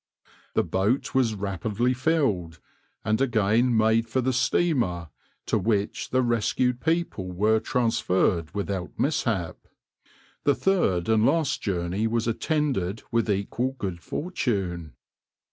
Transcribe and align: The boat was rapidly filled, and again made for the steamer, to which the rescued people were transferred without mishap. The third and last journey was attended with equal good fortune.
The 0.55 0.63
boat 0.63 1.13
was 1.13 1.35
rapidly 1.35 1.93
filled, 1.93 2.59
and 3.05 3.21
again 3.21 3.77
made 3.77 4.09
for 4.09 4.19
the 4.19 4.33
steamer, 4.33 5.09
to 5.45 5.59
which 5.59 6.09
the 6.09 6.23
rescued 6.23 6.81
people 6.81 7.31
were 7.31 7.59
transferred 7.59 8.51
without 8.55 8.97
mishap. 8.99 9.57
The 10.43 10.55
third 10.55 11.07
and 11.07 11.23
last 11.23 11.61
journey 11.61 12.07
was 12.07 12.27
attended 12.27 13.03
with 13.11 13.29
equal 13.29 13.73
good 13.73 14.01
fortune. 14.01 14.93